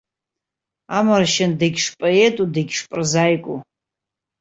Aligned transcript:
Амаршьан 0.97 1.51
дагьшпоету, 1.59 2.45
дагьшпрозаику. 2.53 3.57